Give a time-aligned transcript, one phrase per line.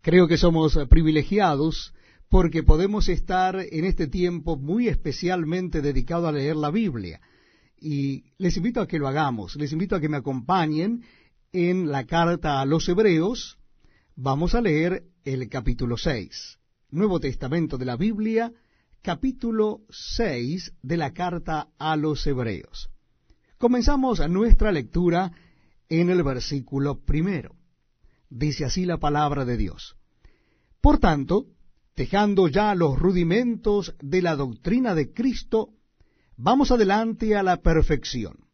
[0.00, 1.92] Creo que somos privilegiados
[2.28, 7.20] porque podemos estar en este tiempo muy especialmente dedicado a leer la Biblia.
[7.80, 11.02] Y les invito a que lo hagamos, les invito a que me acompañen
[11.52, 13.58] en la carta a los Hebreos.
[14.14, 16.58] Vamos a leer el capítulo 6,
[16.90, 18.52] Nuevo Testamento de la Biblia,
[19.02, 22.90] capítulo 6 de la carta a los Hebreos.
[23.58, 25.32] Comenzamos nuestra lectura
[25.88, 27.57] en el versículo primero.
[28.30, 29.96] Dice así la palabra de Dios.
[30.80, 31.46] Por tanto,
[31.96, 35.70] dejando ya los rudimentos de la doctrina de Cristo,
[36.36, 38.48] vamos adelante a la perfección,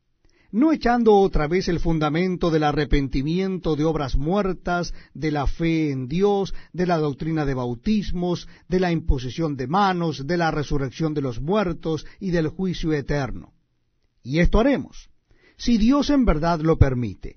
[0.51, 6.07] no echando otra vez el fundamento del arrepentimiento de obras muertas, de la fe en
[6.07, 11.23] Dios, de la doctrina de bautismos, de la imposición de manos, de la resurrección de
[11.23, 13.53] los muertos y del juicio eterno.
[14.23, 15.11] Y esto haremos,
[15.57, 17.37] si Dios en verdad lo permite,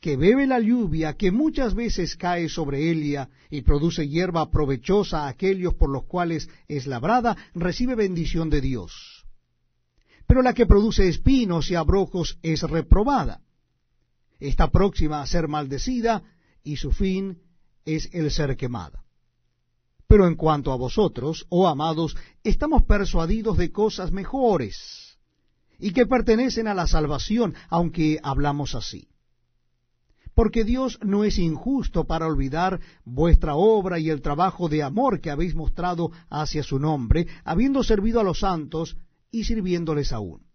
[0.00, 5.28] que bebe la lluvia que muchas veces cae sobre ella y produce hierba provechosa a
[5.28, 9.24] aquellos por los cuales es labrada, recibe bendición de Dios.
[10.26, 13.40] Pero la que produce espinos y abrojos es reprobada.
[14.38, 16.22] Está próxima a ser maldecida
[16.62, 17.42] y su fin
[17.84, 19.04] es el ser quemada.
[20.06, 25.18] Pero en cuanto a vosotros, oh amados, estamos persuadidos de cosas mejores
[25.78, 29.08] y que pertenecen a la salvación, aunque hablamos así
[30.38, 35.32] porque Dios no es injusto para olvidar vuestra obra y el trabajo de amor que
[35.32, 38.96] habéis mostrado hacia su nombre, habiendo servido a los santos
[39.32, 40.46] y sirviéndoles aún.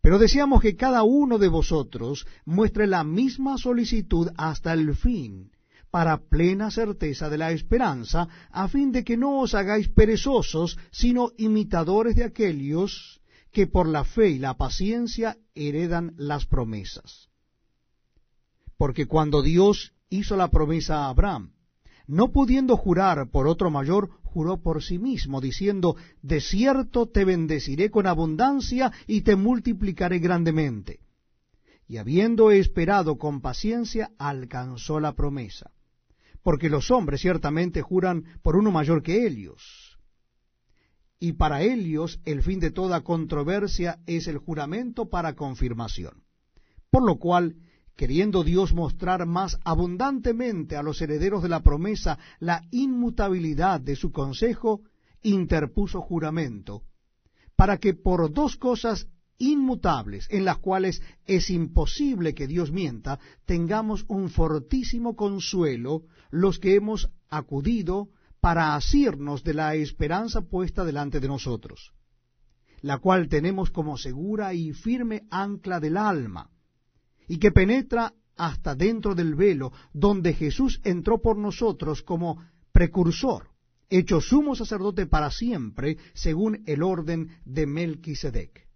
[0.00, 5.52] Pero deseamos que cada uno de vosotros muestre la misma solicitud hasta el fin,
[5.90, 11.32] para plena certeza de la esperanza, a fin de que no os hagáis perezosos, sino
[11.36, 13.20] imitadores de aquellos
[13.52, 17.29] que por la fe y la paciencia heredan las promesas.
[18.80, 21.52] Porque cuando Dios hizo la promesa a Abraham,
[22.06, 27.90] no pudiendo jurar por otro mayor, juró por sí mismo, diciendo, De cierto te bendeciré
[27.90, 31.00] con abundancia y te multiplicaré grandemente.
[31.88, 35.72] Y habiendo esperado con paciencia, alcanzó la promesa.
[36.42, 39.98] Porque los hombres ciertamente juran por uno mayor que ellos.
[41.18, 46.22] Y para ellos el fin de toda controversia es el juramento para confirmación.
[46.90, 47.56] Por lo cual,
[48.00, 54.10] queriendo Dios mostrar más abundantemente a los herederos de la promesa la inmutabilidad de su
[54.10, 54.80] consejo,
[55.20, 56.80] interpuso juramento,
[57.56, 59.06] para que por dos cosas
[59.36, 66.76] inmutables, en las cuales es imposible que Dios mienta, tengamos un fortísimo consuelo los que
[66.76, 68.08] hemos acudido
[68.40, 71.92] para asirnos de la esperanza puesta delante de nosotros,
[72.80, 76.48] la cual tenemos como segura y firme ancla del alma,
[77.30, 82.42] y que penetra hasta dentro del velo, donde Jesús entró por nosotros como
[82.72, 83.50] precursor,
[83.88, 88.66] hecho sumo sacerdote para siempre, según el orden de Melquisedec.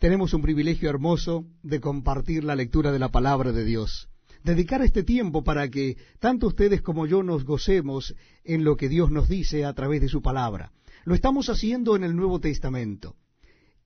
[0.00, 4.08] Tenemos un privilegio hermoso de compartir la lectura de la palabra de Dios,
[4.42, 9.12] dedicar este tiempo para que tanto ustedes como yo nos gocemos en lo que Dios
[9.12, 10.72] nos dice a través de su palabra.
[11.04, 13.14] Lo estamos haciendo en el Nuevo Testamento.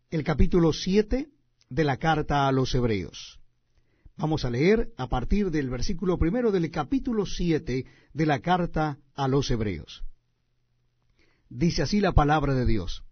[0.09, 1.29] El capítulo 7
[1.75, 3.41] de la carta a los Hebreos.
[4.17, 9.27] Vamos a leer a partir del versículo primero del capítulo 7 de la carta a
[9.27, 10.05] los Hebreos.
[11.49, 13.03] Dice así la palabra de Dios.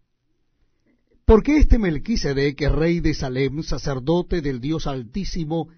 [1.25, 5.69] Porque este Melquisedec, rey de Salem, sacerdote del Dios Altísimo,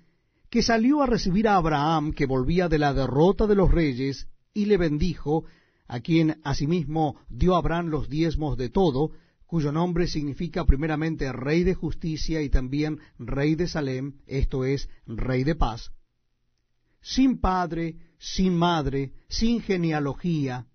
[0.50, 4.66] que salió a recibir a Abraham, que volvía de la derrota de los reyes, y
[4.66, 5.44] le bendijo,
[5.88, 9.12] a quien asimismo dio Abraham los diezmos de todo,
[9.46, 15.44] cuyo nombre significa primeramente Rey de Justicia y también Rey de Salem, esto es, Rey
[15.44, 15.92] de Paz,
[17.00, 20.66] sin padre, sin madre, sin genealogía,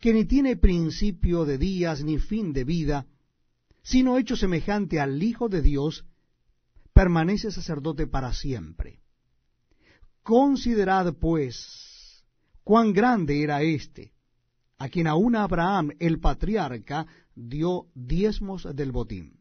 [0.00, 3.06] que ni tiene principio de días ni fin de vida,
[3.82, 6.06] sino hecho semejante al Hijo de Dios,
[6.94, 9.00] permanece sacerdote para siempre.
[10.22, 12.24] Considerad, pues,
[12.64, 14.12] cuán grande era éste,
[14.78, 17.06] a quien aún Abraham, el patriarca,
[17.48, 19.40] dio diezmos del botín.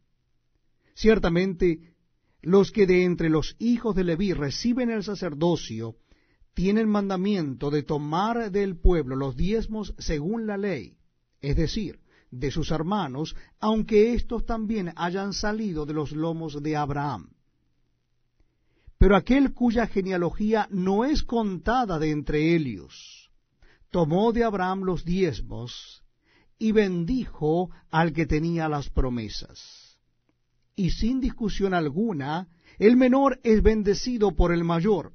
[0.96, 1.94] Ciertamente,
[2.42, 5.96] los que de entre los hijos de Leví reciben el sacerdocio,
[6.54, 10.98] tiene el mandamiento de tomar del pueblo los diezmos según la ley,
[11.42, 12.00] es decir,
[12.32, 17.32] de sus hermanos, aunque éstos también hayan salido de los lomos de Abraham.
[18.98, 23.32] Pero aquel cuya genealogía no es contada de entre ellos,
[23.90, 26.04] tomó de Abraham los diezmos
[26.60, 29.98] y bendijo al que tenía las promesas.
[30.76, 35.14] Y sin discusión alguna, el menor es bendecido por el mayor,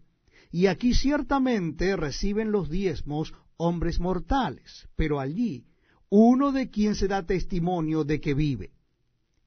[0.51, 5.67] y aquí ciertamente reciben los diezmos hombres mortales, pero allí
[6.09, 8.73] uno de quien se da testimonio de que vive.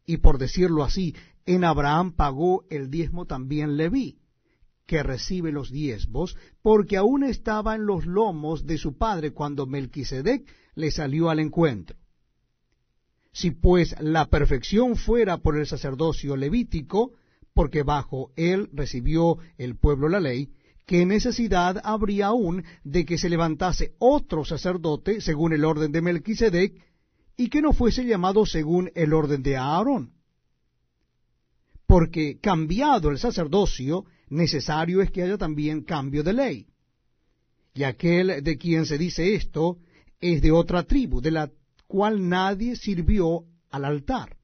[0.06, 1.16] Y por decirlo así,
[1.46, 4.20] en Abraham pagó el diezmo también Leví,
[4.88, 10.48] que recibe los diezmos, porque aún estaba en los lomos de su padre cuando Melquisedec
[10.76, 11.98] le salió al encuentro.
[13.34, 17.12] Si pues la perfección fuera por el sacerdocio levítico,
[17.54, 20.50] porque bajo él recibió el pueblo la ley,
[20.86, 26.82] ¿qué necesidad habría aún de que se levantase otro sacerdote según el orden de Melquisedec
[27.36, 30.14] y que no fuese llamado según el orden de Aarón?
[31.86, 36.68] Porque cambiado el sacerdocio, necesario es que haya también cambio de ley.
[37.74, 39.78] Y aquel de quien se dice esto
[40.20, 41.52] es de otra tribu, de la
[41.88, 44.38] cual nadie sirvió al altar.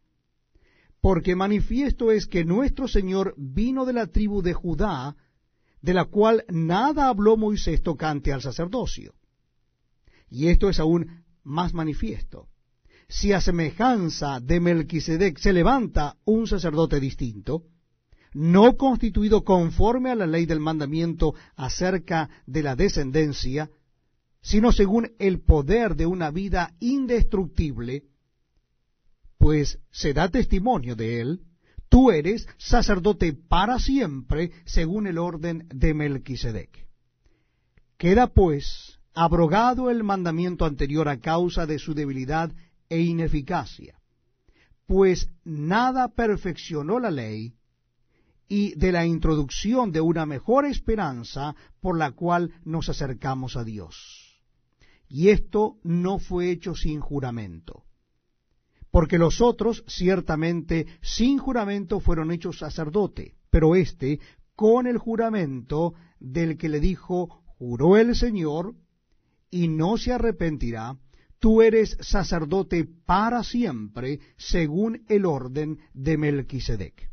[1.01, 5.15] Porque manifiesto es que nuestro Señor vino de la tribu de Judá,
[5.81, 9.13] de la cual nada habló Moisés tocante al sacerdocio.
[10.29, 12.47] Y esto es aún más manifiesto.
[13.09, 17.65] Si a semejanza de Melquisedec se levanta un sacerdote distinto,
[18.33, 23.69] no constituido conforme a la ley del mandamiento acerca de la descendencia,
[24.41, 28.03] sino según el poder de una vida indestructible,
[29.37, 31.41] pues se da testimonio de él,
[31.89, 36.87] tú eres sacerdote para siempre, según el orden de Melquisedec.
[37.97, 42.51] Queda pues abrogado el mandamiento anterior a causa de su debilidad
[42.89, 43.99] e ineficacia,
[44.85, 47.53] pues nada perfeccionó la ley,
[48.47, 54.41] y de la introducción de una mejor esperanza por la cual nos acercamos a Dios.
[55.07, 57.83] Y esto no fue hecho sin juramento,
[58.91, 64.19] porque los otros ciertamente sin juramento fueron hechos sacerdote, pero éste
[64.55, 68.75] con el juramento del que le dijo, juró el Señor,
[69.49, 70.97] y no se arrepentirá,
[71.37, 77.12] tú eres sacerdote para siempre, según el orden de Melquisedec.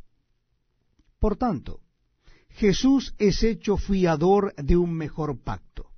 [1.20, 1.80] Por tanto,
[2.48, 5.90] Jesús es hecho fiador de un mejor pacto.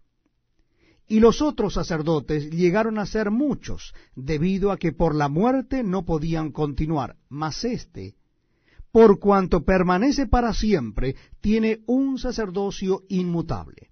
[1.07, 6.05] Y los otros sacerdotes llegaron a ser muchos, debido a que por la muerte no
[6.05, 8.17] podían continuar, mas éste,
[8.91, 13.91] por cuanto permanece para siempre, tiene un sacerdocio inmutable,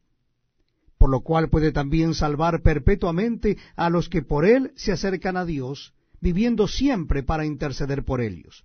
[0.99, 5.44] por lo cual puede también salvar perpetuamente a los que por él se acercan a
[5.44, 8.65] Dios, viviendo siempre para interceder por ellos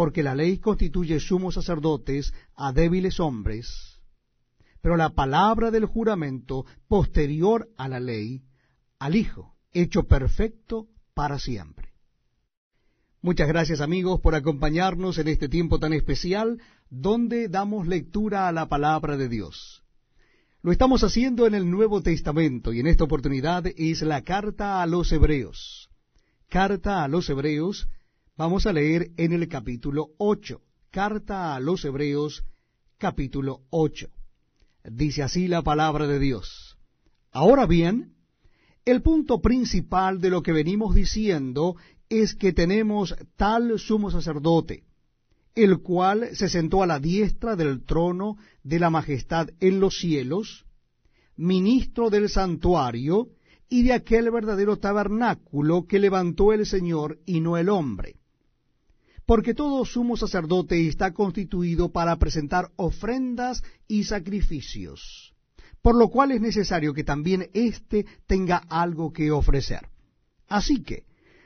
[0.00, 4.00] porque la ley constituye sumos sacerdotes a débiles hombres,
[4.80, 8.42] pero la palabra del juramento posterior a la ley,
[8.98, 11.90] al Hijo, hecho perfecto para siempre.
[13.20, 18.70] Muchas gracias amigos por acompañarnos en este tiempo tan especial donde damos lectura a la
[18.70, 19.84] palabra de Dios.
[20.62, 24.86] Lo estamos haciendo en el Nuevo Testamento y en esta oportunidad es la carta a
[24.86, 25.90] los Hebreos.
[26.48, 27.86] Carta a los Hebreos,
[28.40, 32.42] Vamos a leer en el capítulo 8, carta a los Hebreos,
[32.96, 34.08] capítulo 8.
[34.84, 36.78] Dice así la palabra de Dios.
[37.32, 38.14] Ahora bien,
[38.86, 41.76] el punto principal de lo que venimos diciendo
[42.08, 44.84] es que tenemos tal sumo sacerdote,
[45.54, 50.64] el cual se sentó a la diestra del trono de la majestad en los cielos,
[51.36, 53.28] ministro del santuario
[53.68, 58.19] y de aquel verdadero tabernáculo que levantó el Señor y no el hombre
[59.30, 65.32] porque todo sumo sacerdote está constituido para presentar ofrendas y sacrificios,
[65.82, 69.86] por lo cual es necesario que también éste tenga algo que ofrecer.
[70.48, 71.04] Así que,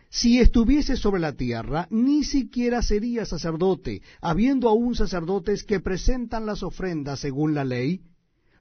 [0.09, 6.63] si estuviese sobre la tierra, ni siquiera sería sacerdote, habiendo aún sacerdotes que presentan las
[6.63, 8.01] ofrendas según la ley,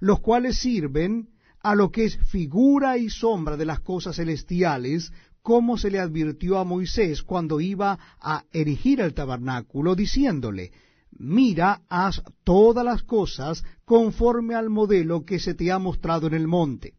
[0.02, 1.30] los cuales sirven
[1.62, 6.58] a lo que es figura y sombra de las cosas celestiales, como se le advirtió
[6.58, 10.72] a Moisés cuando iba a erigir el tabernáculo, diciéndole,
[11.12, 16.48] mira, haz todas las cosas conforme al modelo que se te ha mostrado en el
[16.48, 16.96] monte.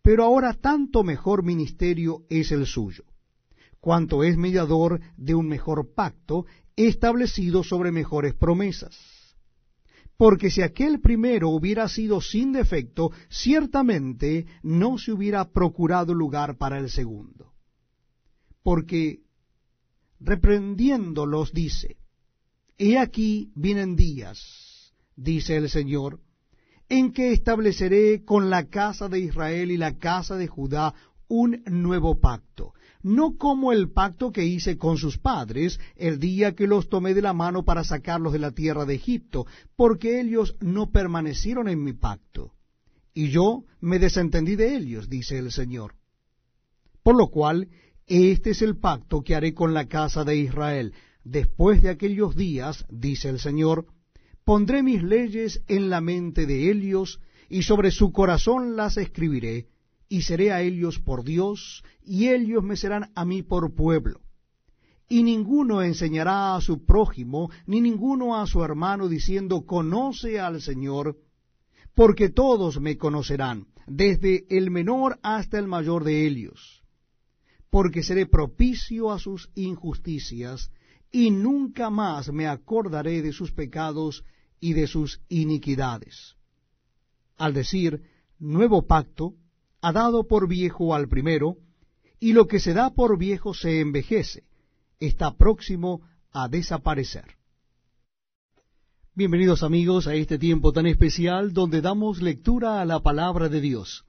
[0.00, 3.04] Pero ahora tanto mejor ministerio es el suyo,
[3.80, 9.19] cuanto es mediador de un mejor pacto establecido sobre mejores promesas.
[10.20, 16.78] Porque si aquel primero hubiera sido sin defecto, ciertamente no se hubiera procurado lugar para
[16.78, 17.54] el segundo.
[18.62, 19.20] Porque
[20.20, 21.96] reprendiéndolos dice,
[22.76, 26.20] He aquí vienen días, dice el Señor,
[26.90, 30.92] en que estableceré con la casa de Israel y la casa de Judá
[31.28, 36.66] un nuevo pacto, no como el pacto que hice con sus padres el día que
[36.66, 40.90] los tomé de la mano para sacarlos de la tierra de Egipto, porque ellos no
[40.90, 42.52] permanecieron en mi pacto,
[43.14, 45.94] y yo me desentendí de ellos, dice el Señor.
[47.02, 47.68] Por lo cual,
[48.06, 50.92] este es el pacto que haré con la casa de Israel,
[51.24, 53.86] Después de aquellos días, dice el Señor,
[54.44, 59.66] pondré mis leyes en la mente de ellos, y sobre su corazón las escribiré,
[60.10, 64.20] y seré a ellos por Dios, y ellos me serán a mí por pueblo.
[65.08, 71.16] Y ninguno enseñará a su prójimo, ni ninguno a su hermano, diciendo, conoce al Señor,
[71.94, 76.82] porque todos me conocerán, desde el menor hasta el mayor de ellos,
[77.70, 80.72] porque seré propicio a sus injusticias,
[81.12, 84.24] y nunca más me acordaré de sus pecados
[84.58, 86.34] y de sus iniquidades.
[87.36, 88.02] Al decir
[88.40, 89.36] nuevo pacto,
[89.82, 91.56] ha dado por viejo al primero,
[92.18, 94.44] y lo que se da por viejo se envejece,
[94.98, 97.36] está próximo a desaparecer.
[99.14, 104.04] Bienvenidos amigos a este tiempo tan especial donde damos lectura a la palabra de Dios.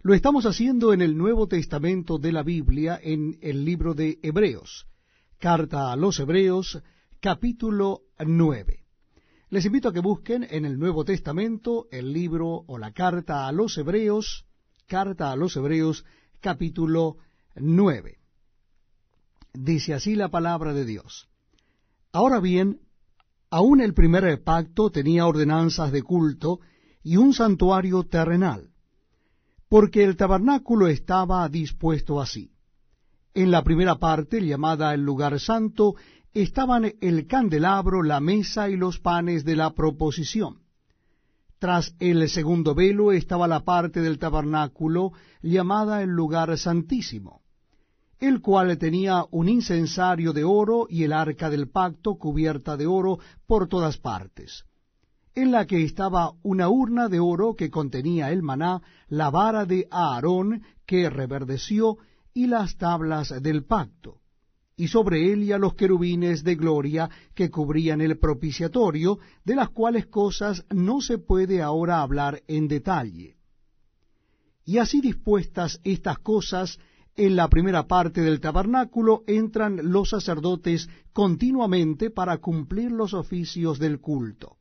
[0.00, 4.86] Lo estamos haciendo en el Nuevo Testamento de la Biblia, en el libro de Hebreos.
[5.38, 6.82] Carta a los Hebreos,
[7.20, 8.80] capítulo 9.
[9.50, 13.52] Les invito a que busquen en el Nuevo Testamento el libro o la carta a
[13.52, 14.46] los Hebreos,
[14.92, 16.04] carta a los Hebreos,
[16.42, 17.16] capítulo
[17.56, 18.18] 9.
[19.54, 21.30] Dice así la palabra de Dios.
[22.12, 22.78] Ahora bien,
[23.48, 26.60] aún el primer pacto tenía ordenanzas de culto
[27.02, 28.68] y un santuario terrenal,
[29.70, 32.52] porque el tabernáculo estaba dispuesto así
[33.34, 35.94] en la primera parte, llamada el lugar santo,
[36.34, 40.61] estaban el candelabro, la mesa y los panes de la proposición.
[41.62, 47.42] Tras el segundo velo estaba la parte del tabernáculo llamada el lugar santísimo,
[48.18, 53.20] el cual tenía un incensario de oro y el arca del pacto cubierta de oro
[53.46, 54.64] por todas partes,
[55.36, 59.86] en la que estaba una urna de oro que contenía el maná, la vara de
[59.88, 61.96] Aarón que reverdeció
[62.34, 64.16] y las tablas del pacto,
[64.76, 69.70] y sobre él y a los querubines de gloria que cubrían el propiciatorio, de las
[69.70, 73.36] cuales cosas no se puede ahora hablar en detalle.
[74.64, 76.78] Y así dispuestas estas cosas,
[77.14, 84.00] en la primera parte del tabernáculo entran los sacerdotes continuamente para cumplir los oficios del
[84.00, 84.56] culto.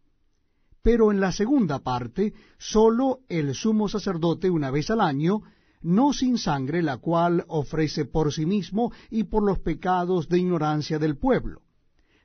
[0.81, 5.43] Pero en la segunda parte, sólo el sumo sacerdote una vez al año
[5.81, 10.99] no sin sangre, la cual ofrece por sí mismo y por los pecados de ignorancia
[10.99, 11.61] del pueblo,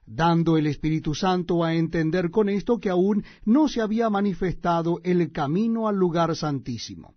[0.04, 5.32] dando el Espíritu Santo a entender con esto que aún no se había manifestado el
[5.32, 7.14] camino al lugar santísimo.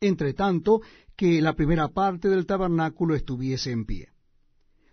[0.00, 0.80] Entre tanto,
[1.16, 4.15] que la primera parte del tabernáculo estuviese en pie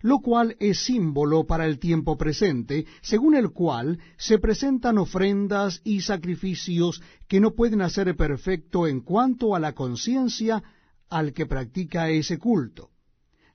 [0.04, 6.02] lo cual es símbolo para el tiempo presente, según el cual se presentan ofrendas y
[6.02, 10.62] sacrificios que no pueden hacer perfecto en cuanto a la conciencia
[11.10, 12.90] al que practica ese culto,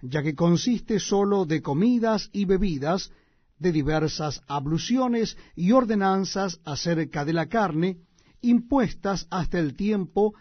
[0.01, 3.13] ya que consiste sólo de comidas y bebidas,
[3.59, 7.99] de diversas abluciones y ordenanzas acerca de la carne,
[8.41, 10.33] impuestas hasta el tiempo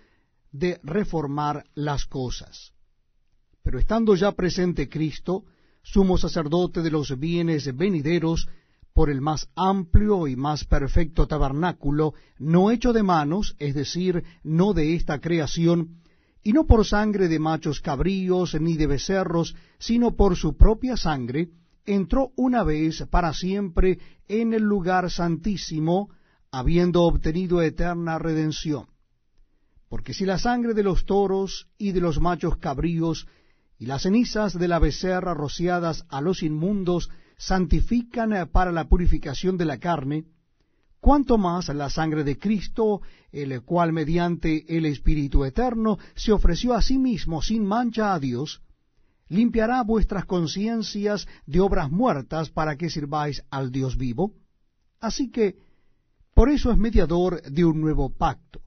[0.53, 2.71] de reformar las cosas.
[3.61, 5.43] Pero estando ya presente Cristo,
[5.91, 8.47] sumo sacerdote de los bienes venideros,
[8.93, 14.73] por el más amplio y más perfecto tabernáculo, no hecho de manos, es decir, no
[14.73, 16.01] de esta creación,
[16.43, 21.49] y no por sangre de machos cabríos ni de becerros, sino por su propia sangre,
[21.85, 26.09] entró una vez para siempre en el lugar santísimo,
[26.51, 28.87] habiendo obtenido eterna redención.
[29.89, 33.25] Porque si la sangre de los toros y de los machos cabríos
[33.79, 39.65] y las cenizas de la becerra rociadas a los inmundos santifican para la purificación de
[39.65, 40.25] la carne,
[40.99, 46.81] cuanto más la sangre de Cristo, el cual mediante el Espíritu Eterno se ofreció a
[46.81, 48.61] sí mismo sin mancha a Dios,
[49.29, 54.33] limpiará vuestras conciencias de obras muertas para que sirváis al Dios vivo.
[54.99, 55.55] Así que,
[56.33, 58.61] por eso es mediador de un nuevo pacto,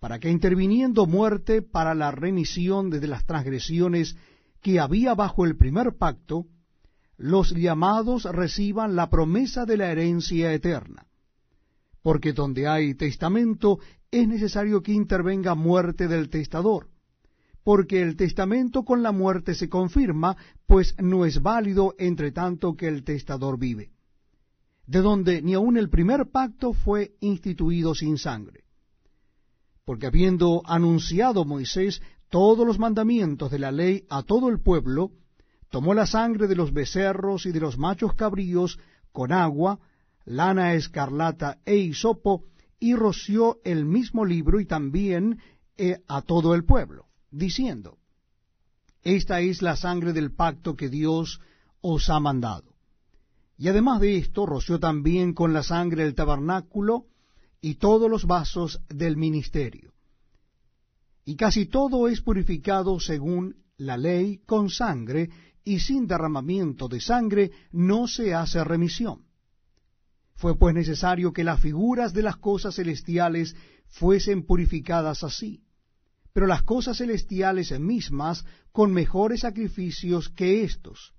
[0.00, 4.16] para que interviniendo muerte para la remisión de las transgresiones
[4.62, 6.46] que había bajo el primer pacto,
[7.16, 11.06] los llamados reciban la promesa de la herencia eterna.
[12.02, 13.78] Porque donde hay testamento
[14.10, 16.88] es necesario que intervenga muerte del testador
[17.64, 22.88] porque el testamento con la muerte se confirma, pues no es válido entre tanto que
[22.88, 23.92] el testador vive,
[24.86, 28.64] de donde ni aun el primer pacto fue instituido sin sangre.
[29.84, 32.02] Porque habiendo anunciado Moisés
[32.32, 35.12] todos los mandamientos de la ley a todo el pueblo,
[35.68, 38.78] tomó la sangre de los becerros y de los machos cabríos
[39.12, 39.80] con agua,
[40.24, 42.46] lana escarlata e hisopo,
[42.80, 45.40] y roció el mismo libro y también
[45.76, 47.98] eh, a todo el pueblo diciendo,
[49.02, 51.38] Esta es la sangre del pacto que Dios
[51.82, 52.74] os ha mandado.
[53.58, 57.08] Y además de esto, roció también con la sangre el tabernáculo
[57.60, 59.91] y todos los vasos del ministerio.
[61.24, 65.30] Y casi todo es purificado según la ley con sangre,
[65.64, 69.24] y sin derramamiento de sangre no se hace remisión.
[70.34, 73.54] Fue pues necesario que las figuras de las cosas celestiales
[73.86, 75.62] fuesen purificadas así
[76.32, 81.12] pero las cosas celestiales mismas con mejores sacrificios que éstos.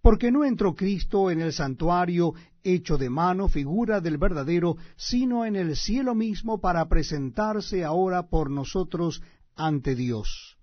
[0.00, 2.32] Porque no entró Cristo en el santuario
[2.64, 8.50] hecho de mano, figura del verdadero, sino en el cielo mismo para presentarse ahora por
[8.50, 9.22] nosotros
[9.56, 10.56] ante Dios.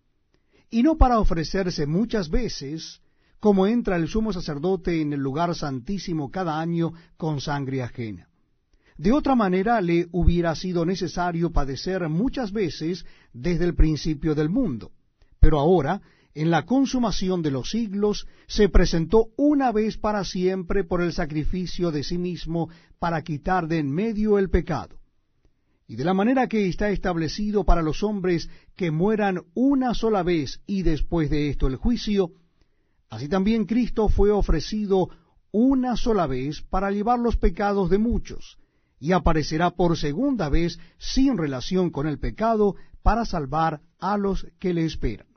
[0.69, 3.01] Y no para ofrecerse muchas veces,
[3.39, 8.27] como entra el sumo sacerdote en el lugar santísimo cada año con sangre ajena
[8.97, 14.91] de otra manera le hubiera sido necesario padecer muchas veces desde el principio del mundo.
[15.39, 16.01] Pero ahora,
[16.37, 21.89] en la consumación de los siglos, se presentó una vez para siempre por el sacrificio
[21.89, 22.69] de sí mismo
[22.99, 24.99] para quitar de en medio el pecado.
[25.87, 30.61] Y de la manera que está establecido para los hombres que mueran una sola vez
[30.67, 32.33] y después de esto el juicio,
[33.09, 35.09] así también Cristo fue ofrecido
[35.51, 38.59] una sola vez para llevar los pecados de muchos,
[38.99, 44.75] y aparecerá por segunda vez sin relación con el pecado para salvar a los que
[44.75, 45.36] le esperan.